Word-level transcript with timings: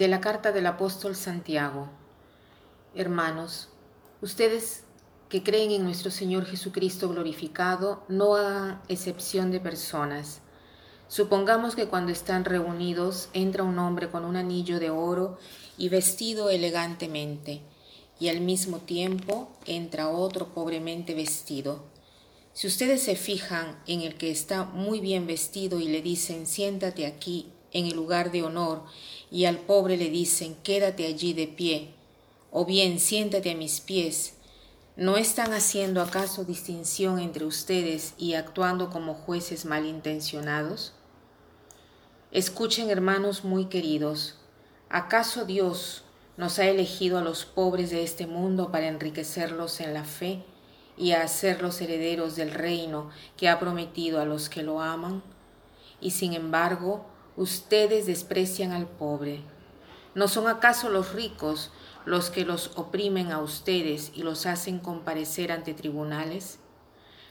De 0.00 0.08
la 0.08 0.22
carta 0.22 0.50
del 0.50 0.64
apóstol 0.64 1.14
Santiago. 1.14 1.90
Hermanos, 2.94 3.68
ustedes 4.22 4.84
que 5.28 5.42
creen 5.42 5.72
en 5.72 5.84
nuestro 5.84 6.10
Señor 6.10 6.46
Jesucristo 6.46 7.10
glorificado, 7.10 8.02
no 8.08 8.34
hagan 8.34 8.80
excepción 8.88 9.50
de 9.50 9.60
personas. 9.60 10.40
Supongamos 11.06 11.76
que 11.76 11.88
cuando 11.88 12.12
están 12.12 12.46
reunidos 12.46 13.28
entra 13.34 13.62
un 13.62 13.78
hombre 13.78 14.08
con 14.08 14.24
un 14.24 14.36
anillo 14.36 14.80
de 14.80 14.88
oro 14.88 15.36
y 15.76 15.90
vestido 15.90 16.48
elegantemente, 16.48 17.60
y 18.18 18.30
al 18.30 18.40
mismo 18.40 18.78
tiempo 18.78 19.52
entra 19.66 20.08
otro 20.08 20.54
pobremente 20.54 21.12
vestido. 21.12 21.84
Si 22.54 22.66
ustedes 22.66 23.02
se 23.02 23.16
fijan 23.16 23.78
en 23.86 24.00
el 24.00 24.14
que 24.14 24.30
está 24.30 24.64
muy 24.64 25.00
bien 25.00 25.26
vestido 25.26 25.78
y 25.78 25.88
le 25.88 26.00
dicen 26.00 26.46
siéntate 26.46 27.04
aquí 27.04 27.52
en 27.72 27.86
el 27.86 27.94
lugar 27.94 28.32
de 28.32 28.42
honor, 28.42 28.84
y 29.30 29.44
al 29.44 29.58
pobre 29.58 29.96
le 29.96 30.10
dicen 30.10 30.56
quédate 30.62 31.06
allí 31.06 31.32
de 31.32 31.46
pie, 31.46 31.90
o 32.50 32.64
bien 32.64 32.98
siéntate 32.98 33.52
a 33.52 33.54
mis 33.54 33.80
pies, 33.80 34.34
¿No 35.00 35.16
están 35.16 35.54
haciendo 35.54 36.02
acaso 36.02 36.44
distinción 36.44 37.20
entre 37.20 37.46
ustedes 37.46 38.12
y 38.18 38.34
actuando 38.34 38.90
como 38.90 39.14
jueces 39.14 39.64
malintencionados? 39.64 40.92
Escuchen, 42.32 42.90
hermanos 42.90 43.42
muy 43.42 43.64
queridos, 43.64 44.36
¿acaso 44.90 45.46
Dios 45.46 46.04
nos 46.36 46.58
ha 46.58 46.66
elegido 46.66 47.16
a 47.16 47.22
los 47.22 47.46
pobres 47.46 47.88
de 47.88 48.02
este 48.02 48.26
mundo 48.26 48.70
para 48.70 48.88
enriquecerlos 48.88 49.80
en 49.80 49.94
la 49.94 50.04
fe 50.04 50.44
y 50.98 51.12
a 51.12 51.22
hacerlos 51.22 51.80
herederos 51.80 52.36
del 52.36 52.50
reino 52.50 53.08
que 53.38 53.48
ha 53.48 53.58
prometido 53.58 54.20
a 54.20 54.26
los 54.26 54.50
que 54.50 54.62
lo 54.62 54.82
aman? 54.82 55.22
Y 55.98 56.10
sin 56.10 56.34
embargo, 56.34 57.06
ustedes 57.40 58.04
desprecian 58.04 58.70
al 58.72 58.86
pobre. 58.86 59.40
¿No 60.14 60.28
son 60.28 60.46
acaso 60.46 60.90
los 60.90 61.14
ricos 61.14 61.70
los 62.04 62.28
que 62.28 62.44
los 62.44 62.72
oprimen 62.76 63.32
a 63.32 63.40
ustedes 63.40 64.12
y 64.14 64.22
los 64.22 64.44
hacen 64.44 64.78
comparecer 64.78 65.50
ante 65.50 65.72
tribunales? 65.72 66.58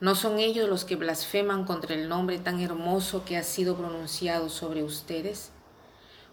¿No 0.00 0.16
son 0.16 0.40
ellos 0.40 0.68
los 0.68 0.84
que 0.84 0.96
blasfeman 0.96 1.64
contra 1.64 1.94
el 1.94 2.08
nombre 2.08 2.40
tan 2.40 2.60
hermoso 2.60 3.24
que 3.24 3.36
ha 3.36 3.44
sido 3.44 3.76
pronunciado 3.76 4.48
sobre 4.48 4.82
ustedes? 4.82 5.52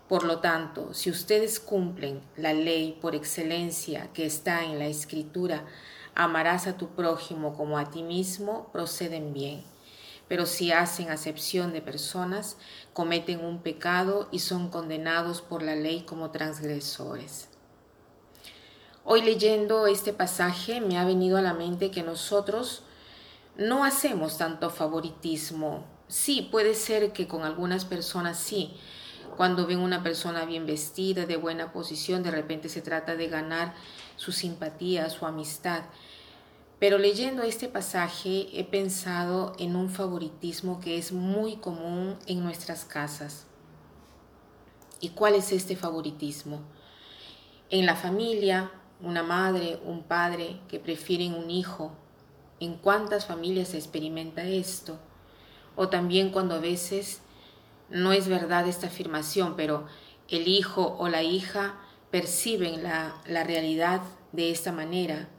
Por 0.07 0.23
lo 0.23 0.39
tanto, 0.39 0.95
si 0.95 1.11
ustedes 1.11 1.59
cumplen 1.59 2.21
la 2.37 2.53
ley 2.53 2.97
por 2.99 3.13
excelencia 3.13 4.09
que 4.15 4.25
está 4.25 4.63
en 4.63 4.79
la 4.79 4.87
Escritura, 4.87 5.65
amarás 6.15 6.65
a 6.65 6.75
tu 6.75 6.87
prójimo 6.87 7.55
como 7.55 7.77
a 7.77 7.91
ti 7.91 8.01
mismo, 8.01 8.71
proceden 8.73 9.31
bien. 9.31 9.63
Pero 10.29 10.45
si 10.45 10.71
hacen 10.71 11.09
acepción 11.09 11.73
de 11.73 11.81
personas, 11.81 12.55
cometen 12.93 13.43
un 13.43 13.61
pecado 13.61 14.29
y 14.31 14.39
son 14.39 14.69
condenados 14.69 15.41
por 15.41 15.61
la 15.61 15.75
ley 15.75 16.03
como 16.03 16.31
transgresores. 16.31 17.49
Hoy 19.03 19.23
leyendo 19.23 19.87
este 19.87 20.13
pasaje 20.13 20.81
me 20.81 20.99
ha 20.99 21.03
venido 21.03 21.37
a 21.37 21.41
la 21.41 21.53
mente 21.53 21.89
que 21.89 22.03
nosotros 22.03 22.83
no 23.57 23.83
hacemos 23.83 24.37
tanto 24.37 24.69
favoritismo. 24.69 25.83
Sí, 26.07 26.47
puede 26.51 26.75
ser 26.75 27.11
que 27.11 27.27
con 27.27 27.43
algunas 27.43 27.85
personas 27.85 28.37
sí. 28.37 28.77
Cuando 29.35 29.65
ven 29.65 29.79
una 29.79 30.03
persona 30.03 30.45
bien 30.45 30.65
vestida, 30.65 31.25
de 31.25 31.37
buena 31.37 31.71
posición, 31.71 32.23
de 32.23 32.31
repente 32.31 32.69
se 32.69 32.81
trata 32.81 33.15
de 33.15 33.27
ganar 33.27 33.73
su 34.15 34.31
simpatía, 34.31 35.09
su 35.09 35.25
amistad. 35.25 35.83
Pero 36.79 36.97
leyendo 36.97 37.43
este 37.43 37.67
pasaje 37.67 38.47
he 38.53 38.63
pensado 38.63 39.53
en 39.59 39.75
un 39.75 39.89
favoritismo 39.89 40.79
que 40.79 40.97
es 40.97 41.11
muy 41.11 41.57
común 41.57 42.17
en 42.25 42.41
nuestras 42.41 42.85
casas. 42.85 43.45
¿Y 45.01 45.09
cuál 45.09 45.35
es 45.35 45.51
este 45.51 45.75
favoritismo? 45.75 46.61
En 47.69 47.85
la 47.85 47.95
familia, 47.95 48.71
una 49.01 49.23
madre, 49.23 49.79
un 49.85 50.03
padre 50.03 50.61
que 50.69 50.79
prefieren 50.79 51.33
un 51.33 51.49
hijo. 51.49 51.91
¿En 52.61 52.75
cuántas 52.75 53.25
familias 53.25 53.69
se 53.69 53.77
experimenta 53.77 54.43
esto? 54.43 54.97
O 55.75 55.89
también 55.89 56.31
cuando 56.31 56.55
a 56.55 56.59
veces 56.59 57.21
no 57.89 58.13
es 58.13 58.27
verdad 58.29 58.67
esta 58.67 58.87
afirmación, 58.87 59.55
pero 59.57 59.85
el 60.29 60.47
hijo 60.47 60.95
o 60.97 61.09
la 61.09 61.23
hija 61.23 61.75
perciben 62.09 62.83
la, 62.83 63.15
la 63.25 63.43
realidad 63.43 64.01
de 64.31 64.51
esta 64.51 64.71
manera. 64.71 65.29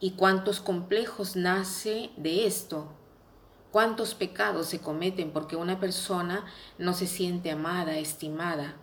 ¿Y 0.00 0.12
cuántos 0.12 0.60
complejos 0.60 1.36
nace 1.36 2.10
de 2.16 2.46
esto? 2.46 2.88
¿Cuántos 3.70 4.14
pecados 4.14 4.66
se 4.66 4.80
cometen 4.80 5.30
porque 5.32 5.56
una 5.56 5.80
persona 5.80 6.46
no 6.78 6.92
se 6.92 7.06
siente 7.06 7.50
amada, 7.50 7.98
estimada? 7.98 8.76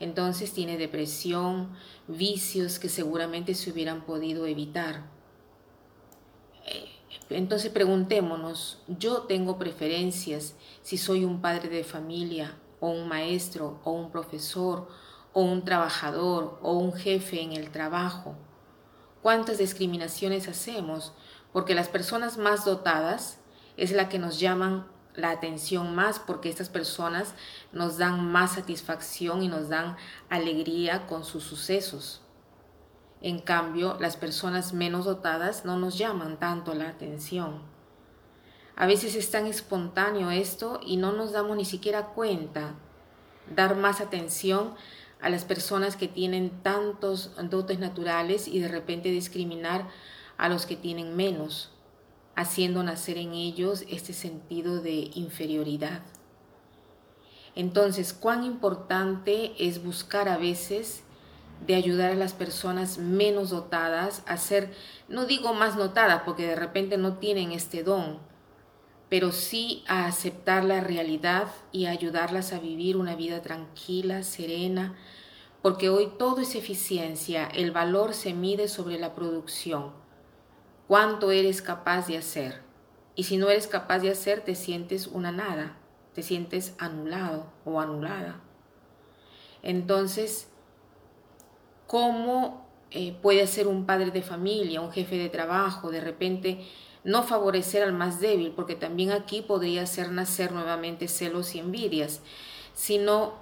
entonces 0.00 0.52
tiene 0.52 0.78
depresión, 0.78 1.70
vicios 2.06 2.78
que 2.78 2.88
seguramente 2.88 3.54
se 3.54 3.70
hubieran 3.70 4.02
podido 4.02 4.46
evitar. 4.46 5.04
Eh, 6.66 6.88
entonces 7.30 7.70
preguntémonos, 7.70 8.82
¿yo 8.86 9.22
tengo 9.22 9.58
preferencias 9.58 10.54
si 10.82 10.98
soy 10.98 11.24
un 11.24 11.40
padre 11.40 11.68
de 11.68 11.84
familia 11.84 12.56
o 12.80 12.90
un 12.90 13.08
maestro 13.08 13.80
o 13.84 13.92
un 13.92 14.10
profesor 14.10 14.88
o 15.32 15.42
un 15.42 15.64
trabajador 15.64 16.58
o 16.62 16.74
un 16.74 16.92
jefe 16.92 17.42
en 17.42 17.52
el 17.52 17.70
trabajo? 17.70 18.36
¿Cuántas 19.22 19.58
discriminaciones 19.58 20.48
hacemos? 20.48 21.12
Porque 21.52 21.74
las 21.74 21.88
personas 21.88 22.38
más 22.38 22.64
dotadas 22.64 23.38
es 23.76 23.92
la 23.92 24.08
que 24.08 24.18
nos 24.18 24.38
llaman 24.38 24.86
la 25.14 25.30
atención 25.30 25.94
más 25.94 26.18
porque 26.18 26.48
estas 26.48 26.68
personas 26.68 27.34
nos 27.72 27.98
dan 27.98 28.30
más 28.30 28.52
satisfacción 28.52 29.42
y 29.42 29.48
nos 29.48 29.68
dan 29.68 29.96
alegría 30.28 31.06
con 31.06 31.24
sus 31.24 31.44
sucesos. 31.44 32.22
En 33.20 33.40
cambio, 33.40 33.96
las 33.98 34.16
personas 34.16 34.72
menos 34.72 35.04
dotadas 35.04 35.64
no 35.64 35.76
nos 35.76 35.98
llaman 35.98 36.38
tanto 36.38 36.74
la 36.74 36.88
atención. 36.88 37.62
A 38.76 38.86
veces 38.86 39.16
es 39.16 39.30
tan 39.32 39.46
espontáneo 39.46 40.30
esto 40.30 40.78
y 40.84 40.98
no 40.98 41.10
nos 41.12 41.32
damos 41.32 41.56
ni 41.56 41.64
siquiera 41.64 42.06
cuenta. 42.06 42.74
Dar 43.54 43.74
más 43.74 44.00
atención 44.00 44.74
a 45.20 45.30
las 45.30 45.44
personas 45.44 45.96
que 45.96 46.08
tienen 46.08 46.50
tantos 46.62 47.32
dotes 47.50 47.78
naturales 47.78 48.48
y 48.48 48.60
de 48.60 48.68
repente 48.68 49.10
discriminar 49.10 49.88
a 50.36 50.48
los 50.48 50.66
que 50.66 50.76
tienen 50.76 51.16
menos 51.16 51.72
haciendo 52.36 52.84
nacer 52.84 53.18
en 53.18 53.32
ellos 53.32 53.84
este 53.88 54.12
sentido 54.12 54.80
de 54.80 55.10
inferioridad. 55.14 56.02
Entonces, 57.56 58.12
cuán 58.12 58.44
importante 58.44 59.52
es 59.58 59.82
buscar 59.82 60.28
a 60.28 60.36
veces 60.36 61.02
de 61.66 61.74
ayudar 61.74 62.12
a 62.12 62.14
las 62.14 62.34
personas 62.34 62.98
menos 62.98 63.50
dotadas 63.50 64.22
a 64.26 64.36
ser, 64.36 64.72
no 65.08 65.26
digo 65.26 65.52
más 65.54 65.74
notadas 65.74 66.22
porque 66.24 66.46
de 66.46 66.54
repente 66.54 66.96
no 66.96 67.14
tienen 67.14 67.50
este 67.50 67.82
don, 67.82 68.20
pero 69.08 69.32
sí 69.32 69.84
a 69.88 70.06
aceptar 70.06 70.64
la 70.64 70.80
realidad 70.80 71.48
y 71.72 71.86
a 71.86 71.90
ayudarlas 71.90 72.52
a 72.52 72.60
vivir 72.60 72.96
una 72.96 73.16
vida 73.16 73.42
tranquila, 73.42 74.22
serena, 74.22 74.96
porque 75.62 75.88
hoy 75.88 76.10
todo 76.18 76.40
es 76.40 76.54
eficiencia, 76.54 77.46
el 77.46 77.70
valor 77.70 78.14
se 78.14 78.34
mide 78.34 78.68
sobre 78.68 78.98
la 78.98 79.14
producción 79.14 79.92
cuánto 80.88 81.30
eres 81.30 81.62
capaz 81.62 82.08
de 82.08 82.16
hacer. 82.16 82.62
Y 83.14 83.24
si 83.24 83.36
no 83.36 83.50
eres 83.50 83.68
capaz 83.68 84.00
de 84.00 84.10
hacer, 84.10 84.40
te 84.40 84.54
sientes 84.54 85.06
una 85.06 85.30
nada, 85.30 85.76
te 86.14 86.22
sientes 86.22 86.74
anulado 86.78 87.52
o 87.64 87.80
anulada. 87.80 88.40
Entonces, 89.62 90.48
¿cómo 91.86 92.66
eh, 92.90 93.14
puede 93.20 93.46
ser 93.46 93.68
un 93.68 93.84
padre 93.86 94.10
de 94.10 94.22
familia, 94.22 94.80
un 94.80 94.90
jefe 94.90 95.16
de 95.18 95.28
trabajo, 95.28 95.90
de 95.90 96.00
repente 96.00 96.66
no 97.04 97.22
favorecer 97.22 97.82
al 97.82 97.92
más 97.92 98.20
débil? 98.20 98.52
Porque 98.52 98.74
también 98.74 99.12
aquí 99.12 99.42
podría 99.42 99.86
ser 99.86 100.10
nacer 100.10 100.52
nuevamente 100.52 101.08
celos 101.08 101.54
y 101.54 101.58
envidias, 101.58 102.20
sino 102.74 103.34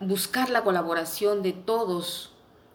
buscar 0.00 0.50
la 0.50 0.64
colaboración 0.64 1.42
de 1.42 1.52
todos 1.52 2.32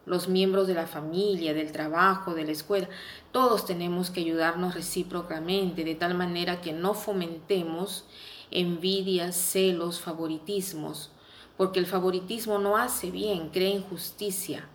los 0.08 0.30
miembros 0.30 0.68
de 0.68 0.74
la 0.74 0.88
familia, 0.88 1.54
del 1.54 1.74
trabajo, 1.74 2.34
de 2.34 2.46
la 2.46 2.54
escuela, 2.54 2.88
todos 3.34 3.66
tenemos 3.66 4.10
que 4.10 4.22
ayudarnos 4.22 4.74
recíprocamente, 4.74 5.84
de 5.84 5.96
tal 5.96 6.14
manera 6.14 6.62
que 6.62 6.72
no 6.72 6.94
fomentemos 6.94 8.06
envidias, 8.50 9.36
celos, 9.36 10.00
favoritismos, 10.00 11.12
porque 11.58 11.80
el 11.80 11.86
favoritismo 11.86 12.58
no 12.58 12.78
hace 12.78 13.12
bien, 13.12 13.50
crea 13.50 13.70
injusticia. 13.70 14.70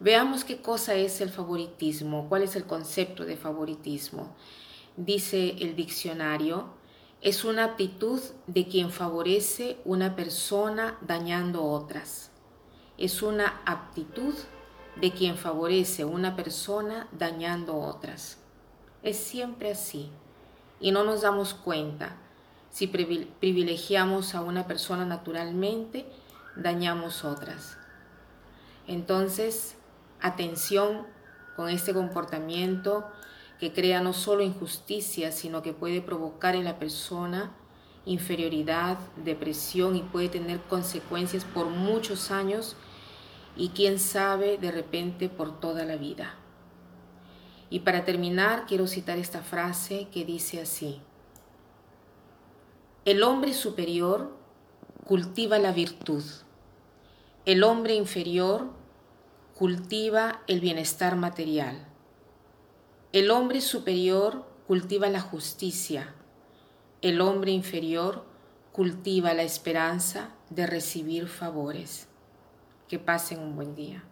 Veamos 0.00 0.44
qué 0.44 0.60
cosa 0.62 0.94
es 0.94 1.20
el 1.20 1.30
favoritismo, 1.30 2.28
cuál 2.28 2.42
es 2.42 2.56
el 2.56 2.64
concepto 2.64 3.24
de 3.24 3.36
favoritismo. 3.36 4.36
Dice 4.96 5.56
el 5.60 5.76
diccionario, 5.76 6.74
es 7.20 7.44
una 7.44 7.64
aptitud 7.64 8.20
de 8.46 8.68
quien 8.68 8.90
favorece 8.90 9.78
una 9.84 10.14
persona 10.14 10.98
dañando 11.02 11.64
otras 11.64 12.30
es 12.98 13.22
una 13.22 13.62
aptitud 13.64 14.34
de 15.00 15.12
quien 15.12 15.36
favorece 15.36 16.04
una 16.04 16.34
persona 16.34 17.06
dañando 17.12 17.76
otras. 17.76 18.38
Es 19.04 19.16
siempre 19.16 19.70
así 19.70 20.10
y 20.80 20.90
no 20.90 21.04
nos 21.04 21.22
damos 21.22 21.54
cuenta. 21.54 22.16
Si 22.70 22.88
privilegiamos 22.88 24.34
a 24.34 24.42
una 24.42 24.66
persona 24.66 25.04
naturalmente, 25.06 26.06
dañamos 26.56 27.24
otras. 27.24 27.78
Entonces, 28.88 29.76
atención 30.20 31.06
con 31.56 31.68
este 31.68 31.92
comportamiento 31.92 33.06
que 33.58 33.72
crea 33.72 34.00
no 34.00 34.12
solo 34.12 34.42
injusticia, 34.42 35.32
sino 35.32 35.62
que 35.62 35.72
puede 35.72 36.00
provocar 36.00 36.54
en 36.54 36.64
la 36.64 36.78
persona 36.78 37.52
inferioridad, 38.04 38.98
depresión 39.16 39.96
y 39.96 40.02
puede 40.02 40.28
tener 40.28 40.60
consecuencias 40.62 41.44
por 41.44 41.66
muchos 41.66 42.30
años 42.30 42.76
y 43.56 43.70
quién 43.70 43.98
sabe 43.98 44.56
de 44.56 44.70
repente 44.70 45.28
por 45.28 45.60
toda 45.60 45.84
la 45.84 45.96
vida. 45.96 46.34
Y 47.70 47.80
para 47.80 48.04
terminar 48.04 48.64
quiero 48.66 48.86
citar 48.86 49.18
esta 49.18 49.42
frase 49.42 50.08
que 50.12 50.24
dice 50.24 50.62
así, 50.62 51.02
el 53.04 53.22
hombre 53.22 53.52
superior 53.52 54.36
cultiva 55.04 55.58
la 55.58 55.72
virtud, 55.72 56.22
el 57.44 57.62
hombre 57.62 57.94
inferior 57.94 58.70
cultiva 59.58 60.42
el 60.46 60.60
bienestar 60.60 61.16
material, 61.16 61.84
el 63.10 63.32
hombre 63.32 63.60
superior 63.60 64.46
cultiva 64.68 65.08
la 65.08 65.20
justicia, 65.20 66.14
el 67.02 67.20
hombre 67.20 67.50
inferior 67.50 68.24
cultiva 68.70 69.34
la 69.34 69.42
esperanza 69.42 70.30
de 70.48 70.64
recibir 70.68 71.26
favores. 71.26 72.06
Que 72.86 73.00
pasen 73.00 73.40
un 73.40 73.56
buen 73.56 73.74
día. 73.74 74.04